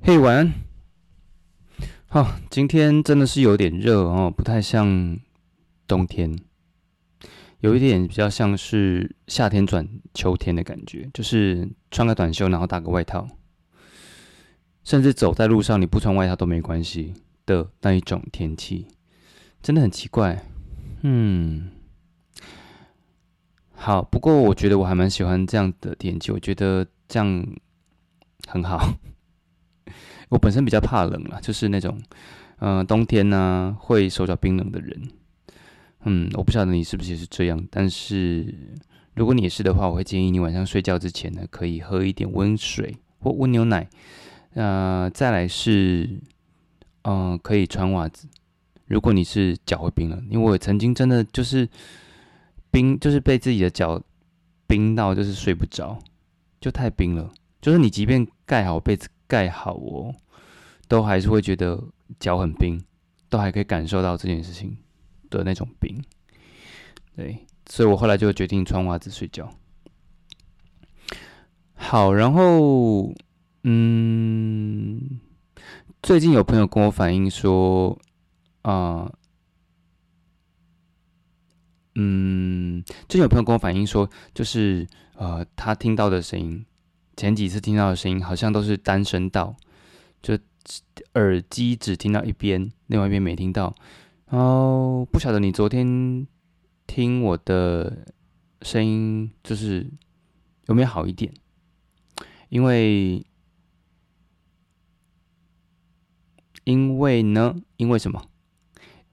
[0.00, 0.52] 嘿，晚安。
[2.08, 5.18] 好，今天真的是有点热哦，不太像
[5.86, 6.34] 冬天，
[7.60, 13.26] 有一点比较像是夏天转秋天的感觉，就是穿个短袖，然后搭个外套，
[14.84, 18.86] 甚至走在路上你不穿外套都没关系的那一种天气，
[19.60, 20.44] 真的很奇怪。
[21.02, 21.70] 嗯，
[23.74, 27.44] 好，不过我觉得我还蛮喜欢这样的天气，我觉得这样
[28.46, 28.94] 很好。
[30.30, 32.00] 我本身比较怕冷啦，就是那种，
[32.58, 35.10] 嗯，冬天呢会手脚冰冷的人。
[36.04, 38.54] 嗯，我不晓得你是不是也是这样，但是
[39.14, 43.88] 如果你也是的话，我会建议你晚上睡觉之前呢，可以喝一点温水或温牛奶。
[44.54, 46.08] 呃，再来是，
[47.02, 48.26] 嗯，可以穿袜子。
[48.86, 51.68] 如果你是脚会冰冷，因为我曾经真的就是
[52.70, 54.02] 冰，就是被自己的脚
[54.66, 55.98] 冰到，就是睡不着，
[56.60, 57.32] 就太冰了。
[57.60, 59.08] 就是你即便盖好被子。
[59.30, 60.14] 盖好哦，
[60.88, 61.78] 都还是会觉得
[62.18, 62.82] 脚很冰，
[63.28, 64.74] 都还可以感受到这件事情
[65.30, 66.02] 的那种冰。
[67.16, 69.52] 对，所以我后来就决定穿袜子睡觉。
[71.74, 73.12] 好，然后，
[73.62, 75.20] 嗯，
[76.02, 77.98] 最近有朋友跟我反映说，
[78.62, 79.12] 啊，
[81.94, 86.64] 嗯，最近有朋友跟我反映说，就是呃，他听到的声音。
[87.16, 89.56] 前几次听到的声音好像都是单声道，
[90.22, 90.38] 就
[91.14, 93.74] 耳机只听到一边，另外一边没听到。
[94.30, 96.26] 然后不晓得你昨天
[96.86, 98.06] 听我的
[98.62, 99.90] 声音就是
[100.66, 101.32] 有没有好一点？
[102.50, 103.24] 因为
[106.64, 107.56] 因为呢？
[107.78, 108.22] 因为什么？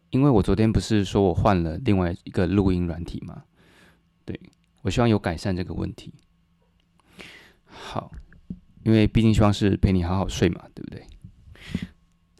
[0.09, 3.43] 因为我昨天不是说我换了另外一个录音软体吗？
[4.25, 4.39] 对
[4.81, 6.13] 我希望有改善这个问题。
[7.63, 8.11] 好，
[8.83, 11.05] 因为毕竟希望是陪你好好睡嘛，对不对？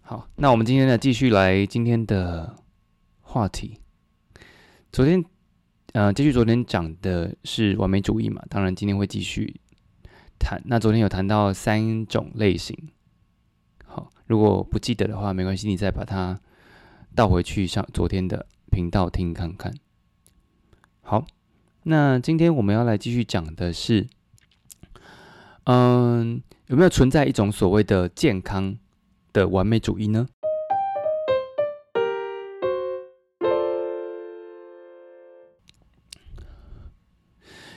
[0.02, 2.56] 好，那我们今天呢，继续来今天的
[3.36, 3.78] 话题。
[4.94, 5.22] 昨天，
[5.92, 9.60] 呃，继续昨天讲的是完美主义嘛，当然今天会继续
[10.40, 10.62] 谈。
[10.64, 12.74] 那昨天有谈到三种类型，
[13.84, 16.40] 好，如果不记得的话，没关系，你再把它
[17.14, 19.76] 倒回去上昨天的频道听看看。
[21.02, 21.28] 好，
[21.84, 24.08] 那今天我们要来继续讲的是。
[25.66, 28.78] 嗯，有没有存在一种所谓的健康
[29.34, 30.26] 的完美主义呢？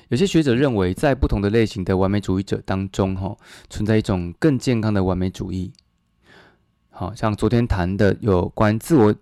[0.08, 3.36] 有些学者认为，在不同的类型的完美主义者当中，哈，
[3.68, 5.72] 存在一种更健康的完美主义。
[6.90, 9.14] 好像昨天谈的有关自我、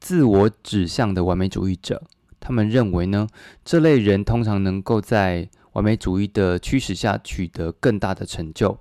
[0.00, 2.02] 自我指向的完美主义者，
[2.40, 3.28] 他们认为呢，
[3.64, 8.76] 这类人通常能够在完美主义的驱使下取得更大的成就，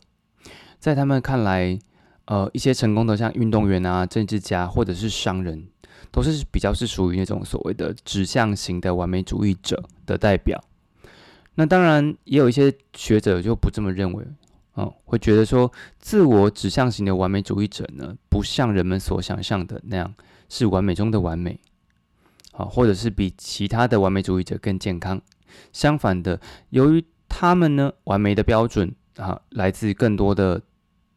[0.79, 1.78] 在他们看来，
[2.25, 5.67] 呃，一些成功的像运动员啊、政治家或者是商人，
[6.11, 10.61] 都是比较是属于那种所谓的指向型的完美主义者的代表。
[11.55, 14.25] 那当然也有一些学者就不这么认为，
[14.73, 20.13] 哦，会觉得说，自我指向型的完美主义者呢，不像人们所想象的那样
[20.49, 21.59] 是完美中的完美，
[22.51, 25.21] 好，或者是比其他的完美主义者更健康。
[25.71, 30.61] 相反的，由于他们呢，完美的标准啊，来自更多的，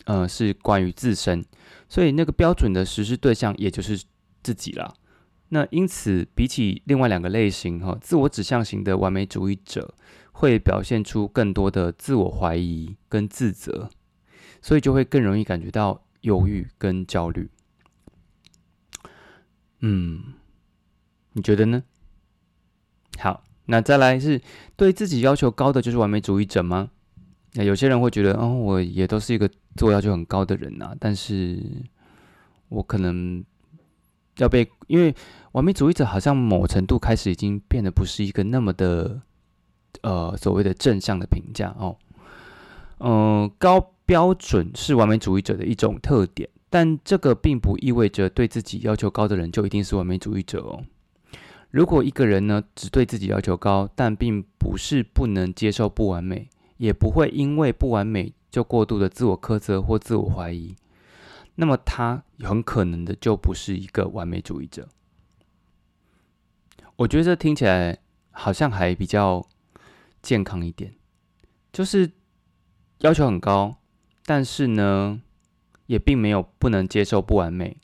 [0.05, 1.45] 呃，是关于自身，
[1.89, 4.01] 所以那个标准的实施对象也就是
[4.43, 4.95] 自己了。
[5.49, 9.95] 那因此，比起另外两个类型哈，自我指向型的完美主义者
[10.39, 13.91] 会表现出更多的自我怀疑跟自责，
[14.63, 17.51] 所以就会更容易感觉到忧郁跟焦虑。
[19.81, 20.35] 嗯，
[21.33, 21.83] 你觉得呢？
[23.19, 23.43] 好。
[23.71, 24.41] 那再来是
[24.77, 26.89] 对自己要求高的就是完美主义者吗？
[27.53, 29.47] 那有些人会觉得，哦，我也都是一个
[29.77, 31.63] 自我要求很高的人呐，但是
[32.69, 33.45] 我可能
[34.39, 35.15] 要被，因为
[35.53, 39.21] 完美主义者好像某程度开始已经变得不是一个那么的，
[40.03, 41.97] 呃，所谓的正向的评价哦。
[43.01, 50.83] 嗯，高标准是完美主义者的一种特点，但这个并不意味着对自己要求高的人就一定是完美主义者哦。
[51.71, 56.49] 如果一个人呢，只对自己要求高，但并不是不能接受不完美，
[56.79, 60.75] 也不会因为不完美就过度的自我苛责或自我怀疑，
[61.57, 64.89] 那么他很可能的就不是一个完美主义者。
[66.97, 67.99] 我觉得这听起来
[68.31, 69.47] 好像还比较
[70.23, 70.95] 健康一点，
[71.73, 72.11] 就是
[72.99, 73.77] 要求很高，
[74.25, 75.21] 但是呢，
[75.87, 77.77] 也并没有不能接受不完美，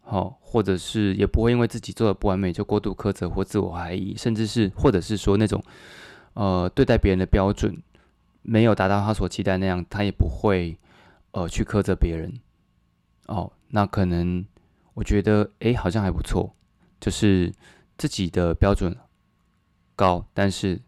[0.00, 5.62] 好，或者是也不会因为自己做的不完美就过度苛责或自我怀疑，甚至是或者是说那种
[6.34, 7.82] 呃对待别人的标准
[8.42, 10.78] 没有达到他所期待那样，他也不会
[11.32, 12.40] 呃去苛责别人。
[13.26, 14.44] 哦，那可能
[14.92, 16.54] 我觉得哎，好像还不错，
[17.00, 17.52] 就是
[17.96, 18.94] 自己的标准。
[19.96, 20.80] 高，但是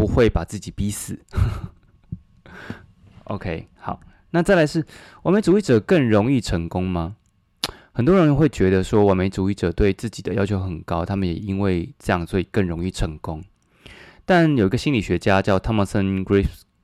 [0.00, 1.20] 不会把自己逼死。
[3.24, 4.00] OK，好，
[4.30, 4.86] 那再来是
[5.24, 7.16] 完美主义者更容易成功吗？
[7.92, 13.44] 很多人会觉得说，完美主义者对自己的要求很高，他们也因为这样，所以更容易成功。
[14.24, 16.24] 但有一个心理学家叫 Thomason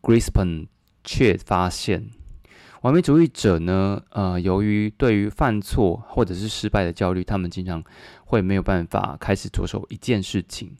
[0.03, 0.67] Grispan
[1.03, 2.11] 却发现，
[2.83, 7.83] 完美主义者呢，呃，由于对于犯错或者是失败的焦虑，他们经常
[8.27, 10.77] 会没有办法开始着手一件事情。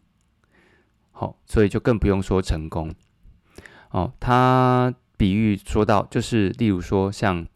[1.19, 2.95] 好，所以就更不用说成功。
[3.91, 7.47] 哦，他比喻说到，就是例如说，像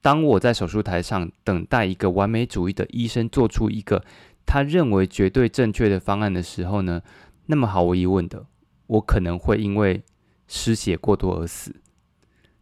[0.00, 4.02] 当我在手术台上等待一个完美主义的医生做出一个
[4.46, 7.02] 他认为绝对正确的方案的时候呢，
[7.44, 8.46] 那么毫无疑问的，
[8.86, 10.02] 我可能会因为
[10.46, 11.76] 失血过多而死。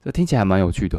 [0.03, 0.99] 这听起来还蛮有趣的。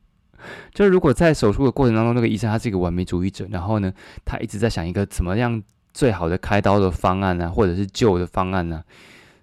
[0.74, 3.90] 就是如果在手术的过程当中，那个医生他是一个完美主义者，然后呢，
[4.26, 5.62] 他一直在想一个怎么样。
[5.92, 8.84] 最好的开刀的方案呢，或者是救的方案呢，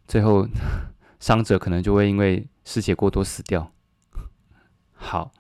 [0.08, 0.48] 最后
[1.20, 3.72] 伤者可能就会因为失血过多死掉。
[4.94, 5.32] 好，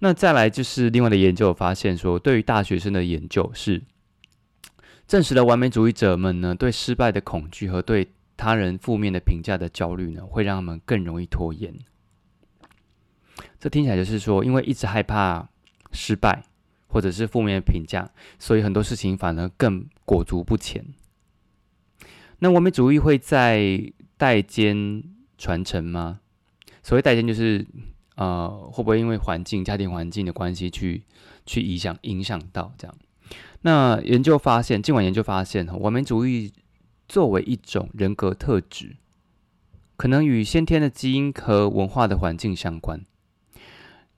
[0.00, 3.82] 那再来就是另外的研究发现说，对于大学生的研究是
[5.06, 11.74] 证实了完美主义者们呢对失败的恐惧和对他人负面的评价的焦虑呢，会让他们更容易拖延。
[13.58, 15.48] 这听起来就是说，因为一直害怕
[15.92, 16.42] 失败。
[16.94, 18.08] 或者是负面的评价，
[18.38, 20.84] 所以很多事情反而更裹足不前。
[22.38, 25.02] 那完美主义会在代间
[25.36, 26.20] 传承吗？
[26.84, 27.66] 所谓代间，就是
[28.14, 31.02] 呃，会不会因为环境、家庭环境的关系去
[31.44, 32.96] 去影响影响到这样？
[33.62, 36.52] 那研究发现，尽管研究发现，完美主义
[37.08, 38.94] 作为一种人格特质，
[39.96, 43.04] 可能与先天的基因和文化的环境相关。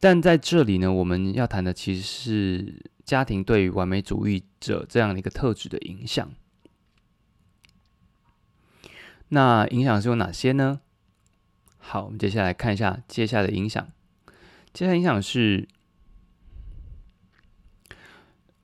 [0.08, 6.30] 但在这里呢，我们要谈的其实是家庭对于完美主义者这样的一个特质的影响。
[9.30, 10.80] 那影响是有哪些呢？
[11.78, 13.84] 好，我们接下来看一下接下来的影响。
[14.72, 15.66] 接下来影响是，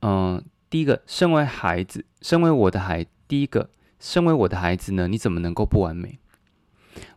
[0.02, 3.68] 嗯，第一个，身为孩子，身为我的孩，第一个，
[3.98, 6.20] 身为我的孩子呢，你怎么能够不完美？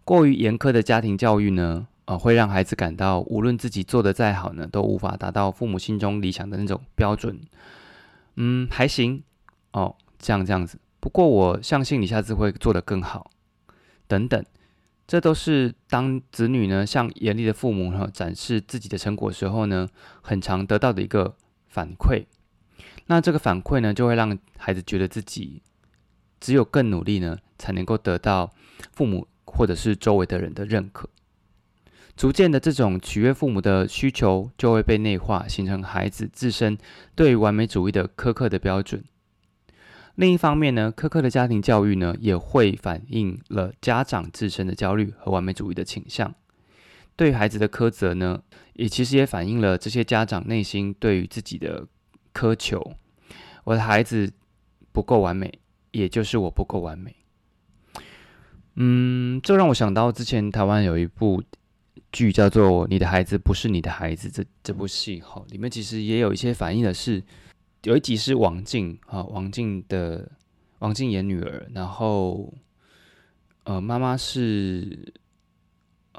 [0.03, 1.87] 过于严苛的家庭教育呢？
[2.05, 7.41] 呃，会让孩子感到，无论自己做的再好呢，都无法达到父母心中理想的那种标准。
[8.35, 9.23] 嗯，还行
[9.71, 10.77] 哦，这样这样子。
[10.99, 13.31] 不过我相信你下次会做得更好。
[14.07, 14.45] 等等，
[15.07, 19.87] 这都是当子女呢向严厉的父母呢展示自己的成果时候呢，
[20.21, 21.35] 很常得到的一个
[21.67, 22.25] 反馈。
[23.07, 25.63] 那这个反馈呢，就会让孩子觉得自己
[26.39, 28.51] 只有更努力呢，才能够得到
[28.91, 31.09] 父母或者是周围的人的认可。
[32.15, 36.77] 逐渐的，这种取悦父母的需求就会被内化，形成孩子自身
[37.13, 39.03] 对完美主义的苛刻的标准。
[40.15, 46.33] 另一方面呢，苛刻的家庭教育呢，也会反映了家长自身的焦虑和完美主义的倾向。
[47.17, 48.41] 对孩子的苛责呢，
[48.75, 51.85] 也其实也反映了这些家长内心对于自己的
[52.33, 52.93] 苛求。
[53.65, 54.31] 我的孩子
[54.93, 55.59] 不够完美，
[55.91, 57.13] 也就是我不够完美。
[58.75, 61.43] 嗯，这让我想到之前台湾有一部。
[62.11, 67.23] 剧叫做《你的孩子不是你的孩子》，这这部戏哈，里面其实也有一些反映的是，
[67.83, 70.31] 有一集是王静啊，王静的
[70.79, 72.53] 王静演女儿，然后
[73.63, 75.13] 呃，妈妈是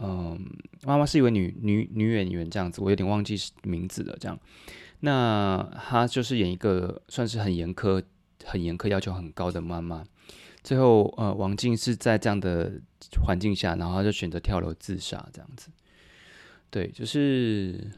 [0.01, 0.39] 嗯，
[0.83, 4.17] 妈妈是一位女女女演员这样子，我有点忘记名字了。
[4.21, 4.39] 这样，
[5.01, 8.03] 那她就是演一个算是很严苛、
[8.45, 10.05] 很严苛、要求很高的妈妈。
[10.67, 12.73] 最后，呃，王静是在这样的
[13.25, 15.69] 环境下，然后就选择跳楼自杀，这样子。
[16.71, 17.89] 对，就是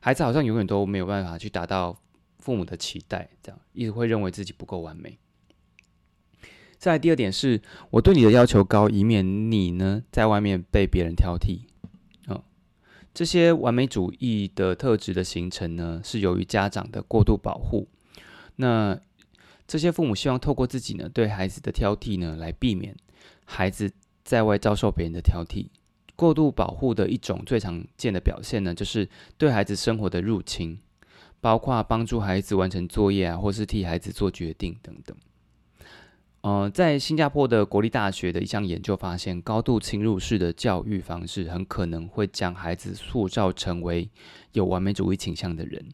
[0.00, 2.00] 孩子好像永远都没有办法去达到
[2.38, 5.18] 父母的期待，这样一直会认为自己不够完美。
[6.78, 11.66] 再来第二点是，我对你的要求高，以免你呢在外面被别人挑剔。
[12.28, 12.42] 哦，
[13.12, 17.86] 这些完美主义的特质的形成呢，是由于家长的过度保护。
[18.56, 18.98] 那
[19.70, 22.92] 这些父母希望透过自己呢对孩子的挑剔呢，来避免
[23.44, 23.88] 孩子
[24.24, 25.68] 在外遭受别人的挑剔。
[26.16, 29.08] 过度保护的一种最常见的表现呢，就是
[29.38, 30.76] 对孩子生活的入侵，
[31.40, 35.16] 包括帮助孩子完成作业啊，或是替孩子做决定等等。
[36.40, 44.10] 呃，在新加坡的国立大学的一项研究发现，高度侵入式的教育方式很可能会将孩子塑造成为
[44.50, 45.90] 有完美主义倾向的人。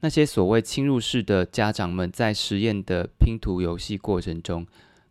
[0.00, 4.66] 那些所谓侵入式的家长们，在实验的拼图游戏过程中，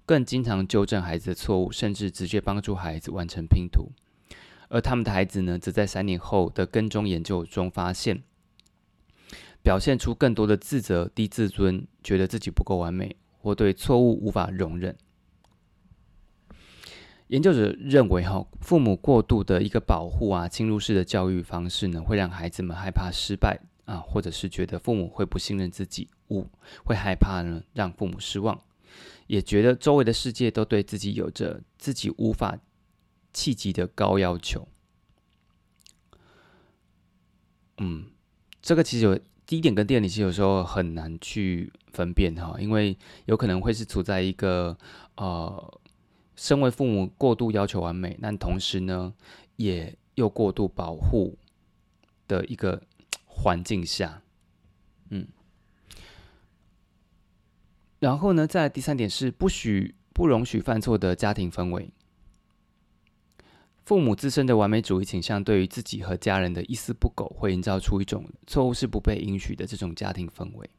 [0.05, 3.91] 更经常纠正孩子的错误，甚至直接帮助孩子完成拼图。
[4.69, 8.23] 而他们的孩子呢，则在三年后的跟踪研究中发现，
[9.61, 13.15] 表现出更多的自责、低自尊，觉得自己不够完美。
[13.39, 14.97] 或对错误无法容忍。
[17.27, 26.45] 研究者认为，哈，父母过度的一个保护啊、侵入式的教育方式呢，会让孩子们害怕失败啊，或者是觉得父母会不信任自己，五
[26.85, 28.61] 会害怕呢让父母失望，
[29.25, 32.59] 也觉得周围的世界都对自己有着自己无法
[33.33, 34.67] 企及的高要求。
[37.79, 38.11] 嗯，
[38.61, 39.19] 这个其实有。
[39.47, 44.77] 第一点跟第二点其实有时候很难去分辨哈，因为有可能会是处在一个
[45.15, 45.79] 呃，
[46.35, 49.13] 身为父母过度要求完美，但同时呢，
[49.55, 51.37] 也又过度保护
[52.27, 52.83] 的一个
[53.37, 54.23] 环境下，
[55.11, 55.27] 嗯，
[57.99, 61.91] 然后呢，在第三点是不许不容许犯错的家庭氛围。
[63.85, 70.69] 父母自身的完美主义倾向，对于自己和家人的一丝不苟，会营造出一种错误是不被允许的这种家庭氛围。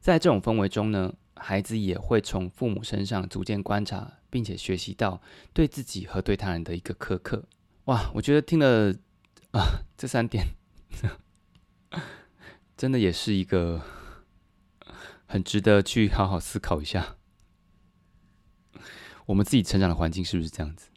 [0.00, 7.44] 在这种氛围中呢，孩子也会从父母身上逐渐观察，并且学习到对自己和对他人的一个苛刻。
[7.84, 8.92] 哇，我觉得听了
[9.52, 10.46] 啊这三点，
[12.76, 13.82] 真的也是一个
[15.26, 17.16] 很值得去好好思考一下，
[19.26, 20.88] 我们自己成长的环境是不是这样子？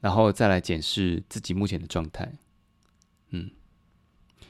[0.00, 2.32] 然后再来检视自己目前的状态，
[3.30, 3.50] 嗯，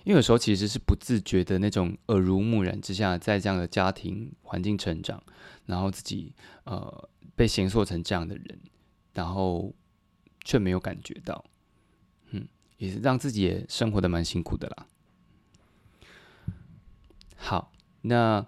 [0.04, 5.22] 因为有时候其实是不自觉的那种耳濡目染之下，在这样的家庭环境成长，
[5.64, 8.60] 然后自己呃被形塑成这样的人，
[9.14, 9.74] 然后
[10.44, 11.42] 却没有感觉到，
[12.78, 14.86] 也是让自己也生活的蛮辛苦的啦。
[17.36, 17.70] 好，
[18.02, 18.44] 那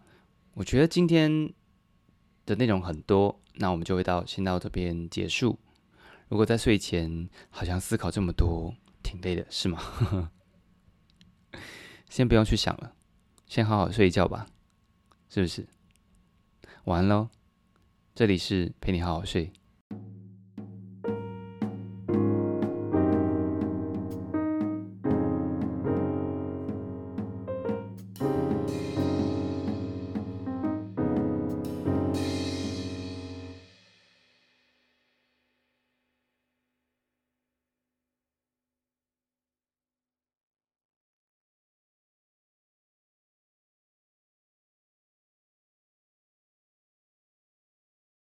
[0.54, 1.52] 我觉得今天
[2.46, 5.58] 的内容很多，那我们就会到先到这边结束。
[6.28, 10.30] 如果在睡前好像思考这么多，挺累的，是吗？
[12.08, 12.94] 先不用去想了，
[13.46, 14.46] 先好好睡一觉吧，
[15.28, 15.66] 是不是？
[16.84, 17.28] 晚安喽，
[18.14, 19.52] 这里是陪你好好睡。